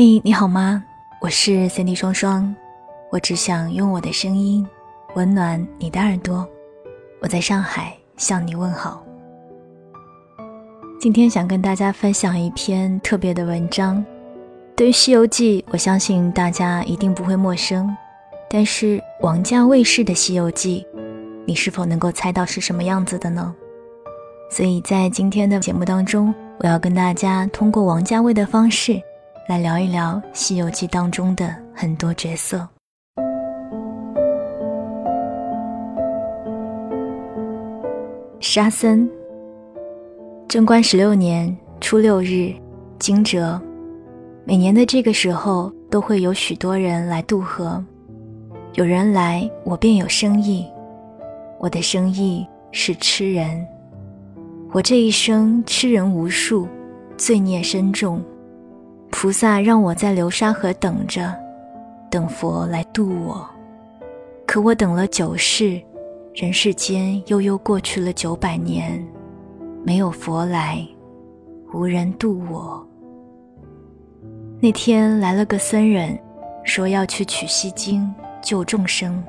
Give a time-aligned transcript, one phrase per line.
[0.00, 0.84] 嘿，你好吗？
[1.20, 2.54] 我是 Cindy 双双，
[3.10, 4.64] 我只想用我的声音
[5.16, 6.48] 温暖你的耳朵。
[7.20, 9.04] 我在上海向你问好。
[11.00, 14.04] 今天想跟大家分享一篇特别的文章。
[14.76, 17.92] 对于《西游记》，我相信大家一定不会陌生，
[18.48, 20.86] 但是王家卫式的《西游记》，
[21.44, 23.52] 你是否能够猜到是什么样子的呢？
[24.48, 29.02] 所以在今天的节目当中，我要跟大家通过王家卫的方式。
[29.48, 32.68] 来聊一聊《西游记》当中的很多角色。
[38.40, 39.08] 沙僧。
[40.46, 42.52] 贞观十六年初六日，
[42.98, 43.58] 惊蛰。
[44.44, 47.82] 每年的这个时候，都会有许多人来渡河。
[48.74, 50.66] 有人来，我便有生意。
[51.58, 53.66] 我的生意是吃人。
[54.72, 56.68] 我这一生吃人无数，
[57.16, 58.22] 罪孽深重。
[59.10, 61.34] 菩萨让我在流沙河等着，
[62.10, 63.48] 等佛来渡我。
[64.46, 65.80] 可我等了九世，
[66.34, 69.04] 人世间悠悠过去了九百年，
[69.84, 70.86] 没有佛来，
[71.72, 72.86] 无人渡我。
[74.60, 76.18] 那天来了个僧人，
[76.64, 79.22] 说要去取西经救众生。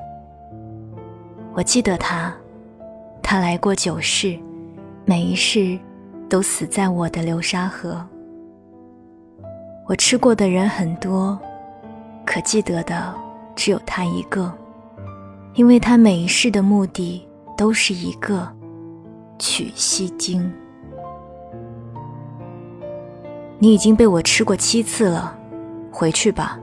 [1.52, 2.32] 我记得他，
[3.22, 4.38] 他来过九世，
[5.04, 5.78] 每一世
[6.28, 8.06] 都死在我的流沙河。
[9.90, 11.36] 我吃过的人很多，
[12.24, 13.12] 可记得的
[13.56, 14.56] 只有他一个，
[15.54, 18.48] 因为他每一世的目的都是一个，
[19.36, 20.48] 取西经。
[23.58, 25.36] 你已经被我吃过七次了，
[25.90, 26.56] 回去吧，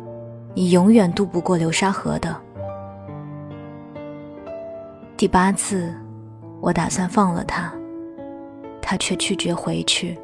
[0.54, 2.34] 你永远渡不过流沙河的。
[5.18, 5.94] 第八次，
[6.62, 7.70] 我打算放了他，
[8.82, 10.18] 他却拒绝回去。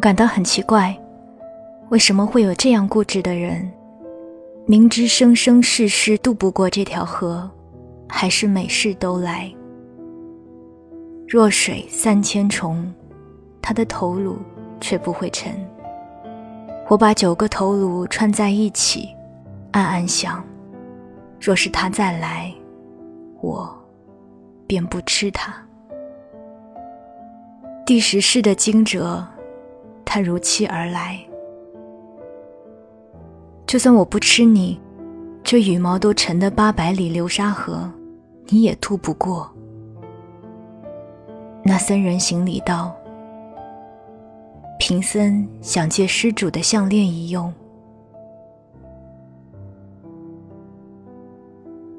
[0.00, 0.98] 我感到很奇怪，
[1.90, 3.70] 为什么会有这样固执的人？
[4.64, 7.50] 明知生生世世渡不过这条河，
[8.08, 9.52] 还是每世都来。
[11.28, 12.90] 弱水三千重，
[13.60, 14.38] 他的头颅
[14.80, 15.52] 却不会沉。
[16.88, 19.06] 我把九个头颅串在一起，
[19.72, 20.42] 暗暗想：
[21.38, 22.50] 若是他再来，
[23.42, 23.70] 我
[24.66, 25.54] 便不吃他。
[27.84, 29.22] 第十世的惊蛰。
[30.12, 31.24] 他如期而来，
[33.64, 34.76] 就算我不吃你，
[35.44, 37.88] 这羽毛都沉的八百里流沙河，
[38.46, 39.48] 你也渡不过。
[41.62, 42.92] 那僧人行礼道
[44.80, 47.54] ：“贫僧想借施主的项链一用。”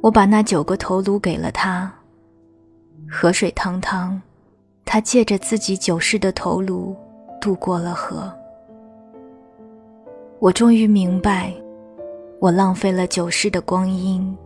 [0.04, 1.90] 我把那九个头颅给了他，
[3.10, 4.22] 河水汤汤，
[4.84, 6.94] 他借着自己九世的头颅。
[7.42, 8.32] 渡过了河，
[10.38, 11.52] 我终于明白，
[12.40, 14.38] 我浪费了九世的光阴。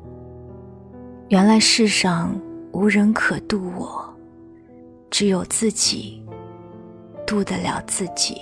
[1.27, 2.33] 原来世上
[2.71, 4.01] 无人可渡我，
[5.09, 6.23] 只有自己
[7.27, 8.37] 渡得了自己。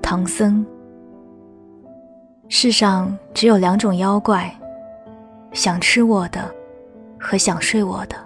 [0.00, 0.64] 唐僧，
[2.48, 4.50] 世上只有两种妖怪，
[5.52, 6.59] 想吃我的。
[7.20, 8.16] 和想睡我的，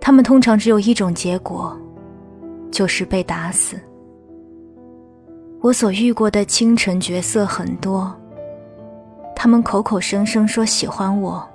[0.00, 1.76] 他们通常只有一种结果，
[2.72, 3.78] 就是被打死。
[5.60, 8.10] 我所遇过的清晨角色很多，
[9.36, 11.46] 他们口口声声说喜欢我，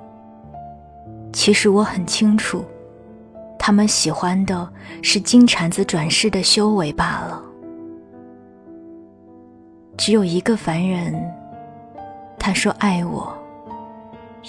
[1.33, 2.63] 其实我很清楚，
[3.57, 4.69] 他们喜欢的
[5.01, 7.41] 是金蝉子转世的修为罢了。
[9.97, 11.16] 只有一个凡人，
[12.37, 13.35] 他说爱我。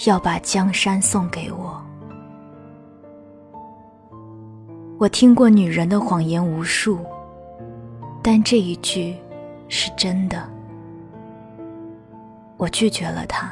[0.05, 1.81] 要把江山送给我。
[4.99, 6.99] 我听过女人的谎言无数，
[8.21, 9.15] 但这一句
[9.69, 10.47] 是真的。
[12.57, 13.51] 我拒绝了他，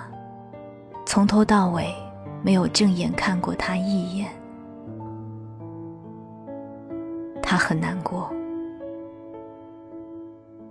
[1.05, 1.93] 从头到尾
[2.41, 4.27] 没有正眼看过他一眼。
[7.41, 8.31] 他很难过。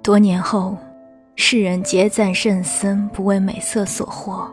[0.02, 0.76] 多年后，
[1.36, 4.48] 世人皆赞圣僧不为美色所惑。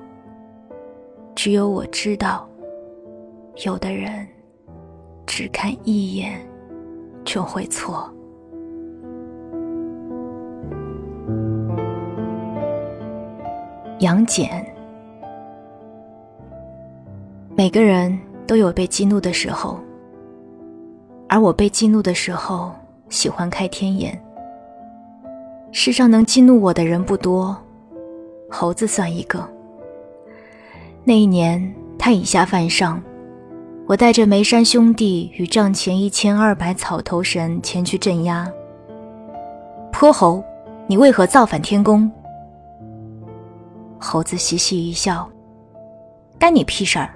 [1.36, 2.48] 只有我知道，
[3.66, 4.28] 有的人
[5.26, 6.40] 只看一眼
[7.26, 8.08] 就会错。
[14.00, 14.50] 杨戬，
[17.56, 19.80] 每个人都有被激怒的时候，
[21.30, 22.72] 而我被激怒的时候
[23.10, 24.22] 喜欢开天眼。
[25.72, 27.56] 世上能激怒我的人不多，
[28.50, 29.48] 猴子算一个。
[31.04, 33.02] 那一年，他以下犯上，
[33.88, 38.48] 我带着梅山兄弟与帐前一千二百草头神前去镇压。
[39.92, 40.44] 泼猴，
[40.86, 42.10] 你为何造反天宫？
[43.98, 45.28] 猴子嘻嘻一笑
[46.38, 47.10] ：“干你屁事儿！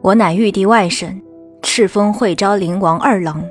[0.00, 1.14] 我乃玉帝外甥，
[1.60, 3.44] 赤峰会昭灵王二郎，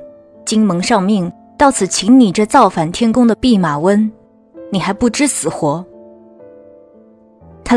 [0.45, 4.11] 今蒙上命到此请你这造反天宫的弼马温，
[4.71, 5.85] 你还不知死活？”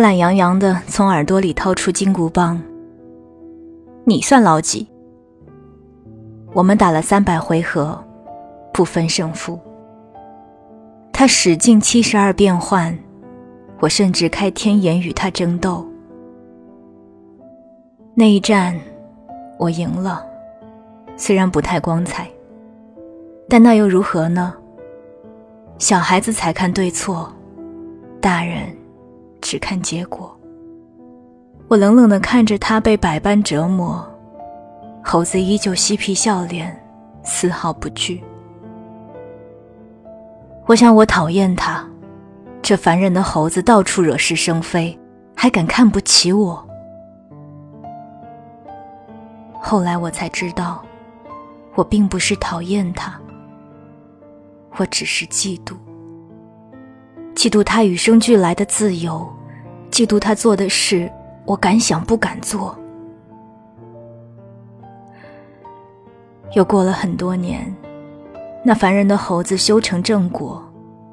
[0.00, 2.60] 懒洋洋地从耳朵里掏出金箍棒。
[4.04, 4.88] 你算老几？
[6.52, 8.02] 我们打了三百回合，
[8.72, 9.58] 不分胜负。
[11.12, 12.96] 他使尽七十二变换。
[13.78, 15.86] 我甚至开天眼与他争斗，
[18.14, 18.78] 那一战
[19.58, 20.22] 我赢了，
[21.16, 22.28] 虽然不太光彩，
[23.48, 24.52] 但那又如何呢？
[25.78, 27.32] 小孩子才看对错，
[28.20, 28.64] 大人
[29.50, 30.32] 只看结果。
[31.66, 34.08] 我冷冷地看着他被百般折磨，
[35.02, 36.80] 猴子依旧嬉皮笑脸，
[37.24, 38.22] 丝毫不惧。
[40.66, 41.84] 我想，我讨厌他。
[42.62, 44.96] 这烦人的猴子到处惹是生非，
[45.34, 46.64] 还敢看不起我。
[49.60, 50.80] 后来我才知道，
[51.74, 53.20] 我并不是讨厌他，
[54.76, 55.74] 我只是嫉妒，
[57.34, 59.28] 嫉妒他与生俱来的自由，
[60.00, 61.12] 嫉妒他做的事
[61.44, 62.74] 我敢想不敢做。
[66.54, 67.70] 又过了很多年，
[68.64, 70.64] 那凡人的猴子修成正果，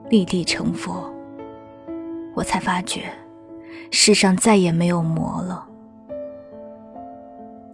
[0.09, 1.03] 立地成佛。
[2.33, 3.11] 我才发觉，
[3.91, 5.67] 世上再也没有魔了。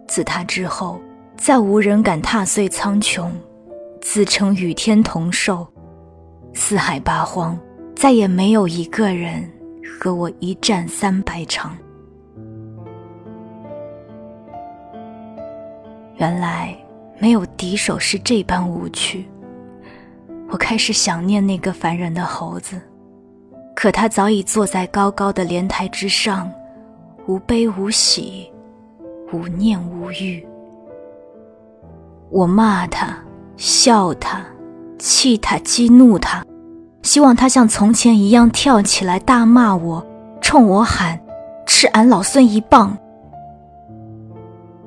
[0.08, 1.00] 自他之后，
[1.36, 3.30] 再无人敢踏碎苍穹，
[4.00, 5.64] 自称与天同寿。
[6.54, 7.56] 四海八荒，
[7.94, 9.48] 再也没有一个人
[10.00, 11.76] 和我一战三百场。
[16.16, 16.76] 原来
[17.18, 19.26] 没有敌手是这般无趣。
[20.48, 22.80] 我开始想念那个烦人的猴子。
[23.74, 26.48] 可他早已坐在高高的莲台之上，
[27.26, 28.48] 无悲无喜，
[29.32, 30.46] 无念无欲。
[32.30, 33.18] 我骂他，
[33.56, 34.44] 笑他，
[34.96, 36.46] 气他，激怒他，
[37.04, 40.04] 希望他像从前一样跳起来大骂我，
[40.40, 41.20] 冲我喊
[41.68, 42.96] ：“吃俺老孙一棒！”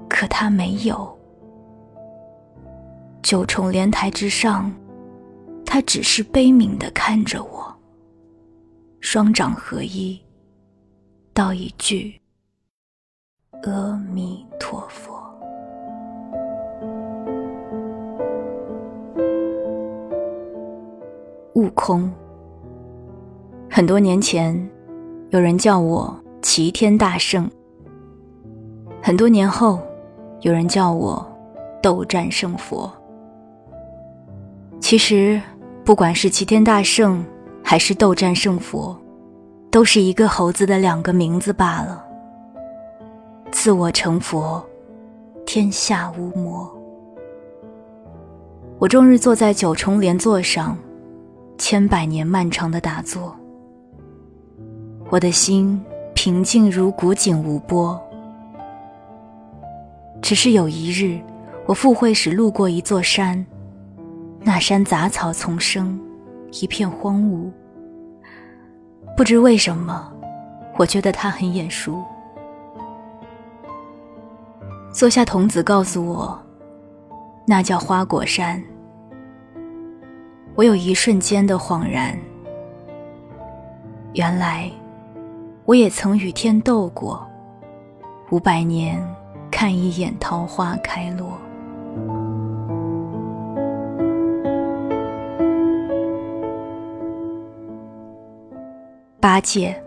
[0.09, 1.15] 可他没有。
[3.21, 4.73] 九重莲台之上，
[5.63, 7.75] 他只是悲悯地看着我。
[8.99, 10.19] 双掌合一，
[11.35, 12.19] 道一句
[13.63, 15.23] “阿弥陀佛”。
[21.57, 22.07] 悟空。
[23.67, 24.69] 很多年前，
[25.31, 27.45] 有人叫我齐天大圣；
[29.01, 29.79] 很多年后，
[30.41, 31.25] 有人叫我
[31.81, 32.91] 斗战胜佛。
[34.79, 35.41] 其实，
[35.83, 37.25] 不管是齐天大圣。
[37.69, 38.97] 还是斗战胜佛，
[39.69, 42.01] 都是一个猴子的两个名字罢了。
[43.51, 44.65] 自我成佛，
[45.45, 46.73] 天下无魔。
[48.79, 50.77] 我终日坐在九重莲座上，
[51.57, 53.35] 千百年漫长的打坐。
[55.09, 55.83] 我的心
[56.13, 57.99] 平静如古井无波。
[60.21, 61.19] 只是有一日，
[61.65, 63.45] 我赴会时路过一座山，
[64.41, 65.99] 那山杂草丛生。
[66.61, 67.51] 一片荒芜，
[69.17, 70.09] 不知为什么，
[70.77, 72.01] 我觉得他很眼熟。
[74.93, 76.41] 坐下，童子告诉我，
[77.45, 78.63] 那叫花果山。
[80.57, 82.17] 我有一瞬间的恍然，
[84.13, 84.67] 原来
[85.65, 87.23] 我也曾与天斗过，
[88.31, 88.99] 五百年
[89.51, 91.37] 看一眼桃花开落。
[99.19, 99.79] 八戒，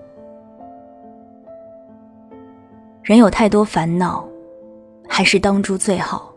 [3.02, 4.24] 人有太多烦恼，
[5.08, 6.32] 还是当猪最好。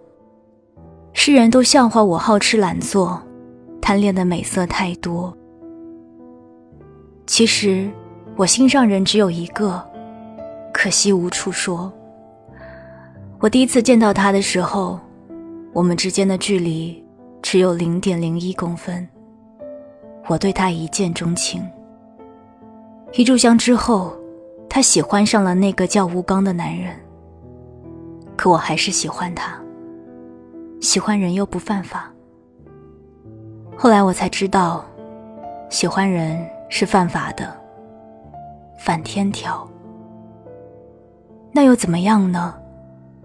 [1.14, 3.22] 世人都笑话我好吃懒做，
[3.84, 5.36] 贪恋的美色太多。
[7.28, 7.92] 其实
[8.38, 9.86] 我心上人只有一个，
[10.74, 11.92] 可惜无处说。
[13.42, 14.98] 我第一次见到他的时候，
[15.74, 17.04] 我们之间的距离
[17.42, 19.06] 只有零点零一公分，
[20.30, 21.62] 我对他一见钟情。
[23.12, 24.16] 一炷香之后，
[24.70, 26.96] 他喜欢上了那个叫吴刚的男人。
[28.38, 29.62] 可我还是喜欢他。
[30.80, 32.13] 喜欢人又不犯法。
[33.78, 34.84] 后来我才知道，
[35.70, 36.40] 喜欢人
[36.70, 37.54] 是犯法的，
[38.78, 39.68] 犯天条。
[41.52, 42.56] 那又怎么样呢？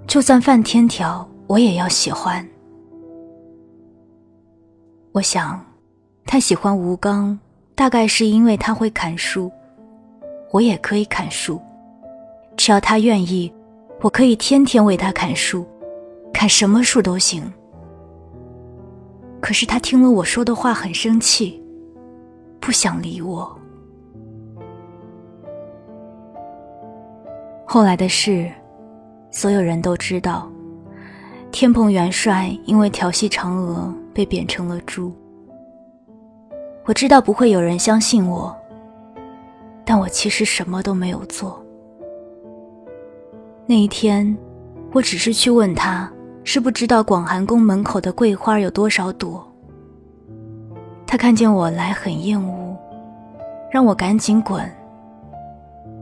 [0.06, 2.46] 就算犯天条，我也要喜欢。
[5.12, 5.64] 我想，
[6.26, 7.38] 他喜欢吴刚，
[7.74, 9.50] 大概是因为他会砍树，
[10.50, 11.60] 我也可以砍树，
[12.56, 13.52] 只要他愿意，
[14.00, 15.64] 我可以天天为他砍树，
[16.32, 17.50] 砍什么树都行。
[19.40, 21.62] 可是他听了我说的话很生气，
[22.60, 23.56] 不想理我。
[27.64, 28.50] 后来的事，
[29.30, 30.50] 所有人都知道。
[31.50, 35.12] 天蓬元帅因为调戏嫦娥被贬成了猪。
[36.84, 38.54] 我知道不会有人相信我，
[39.84, 41.62] 但我其实什么都没有做。
[43.66, 44.36] 那一天，
[44.92, 46.10] 我只是去问他，
[46.50, 49.46] 是不知道广寒宫门口的桂花有多少朵。
[51.06, 52.74] 他看见我来很厌恶，
[53.70, 54.66] 让我赶紧滚。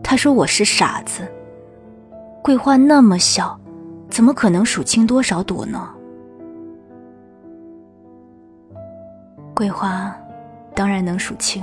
[0.04, 1.26] 他说我是傻子。
[2.44, 3.58] 桂花那么小，
[4.08, 5.90] 怎么可能数清多少朵呢？
[9.52, 10.16] 桂花
[10.76, 11.60] 当然能数清。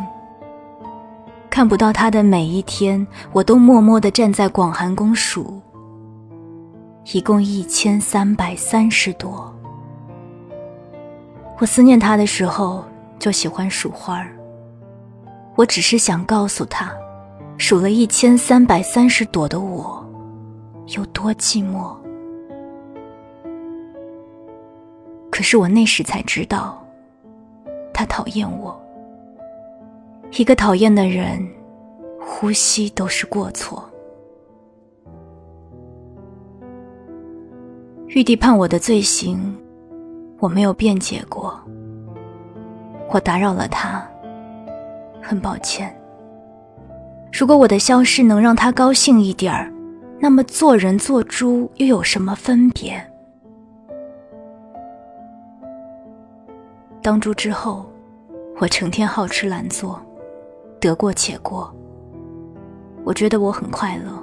[1.49, 5.61] 看不到它的每一天，我都默默的站在广寒宫数，
[7.11, 9.53] 一共一千三百三十朵。
[11.59, 12.85] 我思念他的时候，
[13.19, 14.35] 就喜欢数花儿。
[15.55, 16.93] 我只是想告诉他，
[17.57, 19.99] 数了一千三百三十朵的我。
[20.95, 21.95] 有多寂寞？
[25.29, 26.81] 可是我那时才知道，
[27.93, 28.79] 他讨厌我。
[30.37, 31.47] 一个讨厌的人，
[32.19, 33.87] 呼吸都是过错。
[38.13, 39.57] 玉帝判我的罪行，
[40.37, 41.59] 我没有辩解过。
[43.09, 44.07] 我打扰了他，
[45.19, 45.91] 很抱歉。
[47.31, 49.71] 如果我的消失能让他高兴一点儿。
[50.19, 52.95] 那么做人做猪又有什么分别？
[57.01, 57.85] 当猪之后，
[58.57, 59.99] 我成天好吃懒做，
[60.79, 61.75] 得过且过。
[63.03, 64.22] 我觉得我很快乐。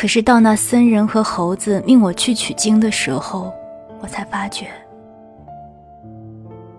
[0.00, 3.52] 可是到那僧人和猴子命我去取经的时候，
[3.98, 4.68] 我才发觉，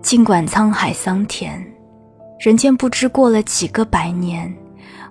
[0.00, 1.62] 尽管沧海桑田，
[2.38, 4.50] 人间不知过了几个百年。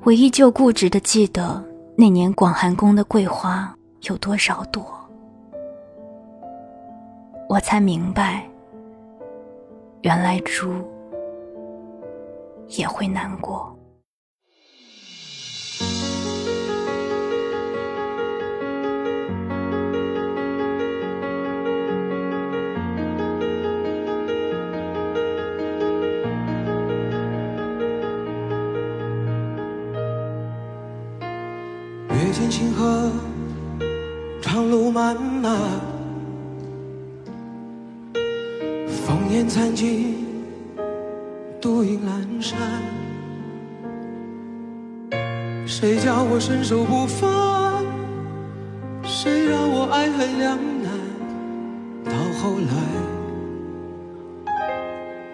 [0.01, 1.63] 我依旧固执的记得
[1.95, 3.71] 那年广寒宫的桂花
[4.07, 4.83] 有多少朵，
[7.47, 8.43] 我才明白，
[10.01, 10.73] 原来猪
[12.69, 13.71] 也会难过。
[32.31, 33.11] 见星河，
[34.41, 35.57] 长路漫漫，
[38.87, 40.25] 烽烟残尽，
[41.59, 42.57] 独影阑珊。
[45.65, 47.83] 谁叫我身手不凡？
[49.03, 50.91] 谁让我爱恨两难？
[52.05, 52.73] 到后来，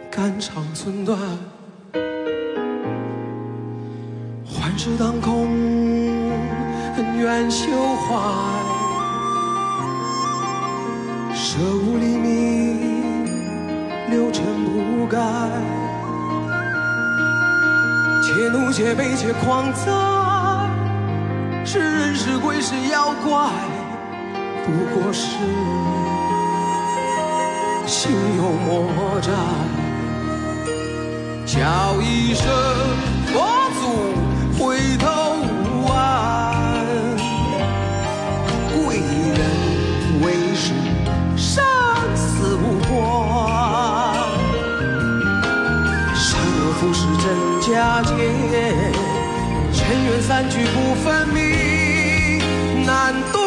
[0.09, 1.19] 肝肠寸断，
[4.45, 6.04] 幻世当空。
[6.97, 7.67] 恩怨休
[8.07, 8.15] 怀，
[11.33, 13.25] 舍吾黎明，
[14.09, 15.17] 六尘不改。
[18.21, 19.91] 且怒且悲且狂哉，
[21.65, 23.49] 是人是鬼是妖怪，
[24.65, 25.35] 不过是
[27.85, 29.31] 心有魔债。
[31.45, 32.47] 叫一声
[50.27, 53.44] 散去不分明，难渡。